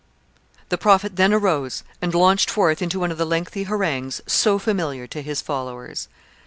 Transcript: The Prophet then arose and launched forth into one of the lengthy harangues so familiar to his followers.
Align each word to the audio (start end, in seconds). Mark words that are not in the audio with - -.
The 0.69 0.79
Prophet 0.79 1.15
then 1.15 1.31
arose 1.31 1.83
and 2.01 2.15
launched 2.15 2.49
forth 2.49 2.81
into 2.81 2.99
one 2.99 3.11
of 3.11 3.19
the 3.19 3.23
lengthy 3.23 3.65
harangues 3.65 4.19
so 4.25 4.57
familiar 4.57 5.05
to 5.05 5.21
his 5.21 5.41
followers. 5.41 6.07